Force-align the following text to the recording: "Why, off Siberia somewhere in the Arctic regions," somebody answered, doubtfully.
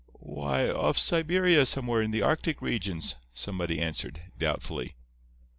"Why, 0.25 0.67
off 0.67 0.97
Siberia 0.97 1.63
somewhere 1.63 2.01
in 2.01 2.09
the 2.09 2.23
Arctic 2.23 2.59
regions," 2.59 3.17
somebody 3.35 3.79
answered, 3.79 4.19
doubtfully. 4.35 4.95